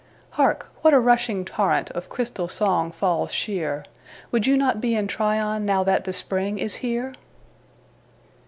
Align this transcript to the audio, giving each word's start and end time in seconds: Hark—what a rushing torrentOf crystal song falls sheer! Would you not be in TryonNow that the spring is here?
Hark—what 0.31 0.95
a 0.95 0.99
rushing 0.99 1.45
torrentOf 1.45 2.09
crystal 2.09 2.47
song 2.47 2.91
falls 2.91 3.31
sheer! 3.31 3.85
Would 4.31 4.47
you 4.47 4.57
not 4.57 4.81
be 4.81 4.95
in 4.95 5.05
TryonNow 5.05 5.85
that 5.85 6.05
the 6.05 6.11
spring 6.11 6.57
is 6.57 6.77
here? 6.77 7.13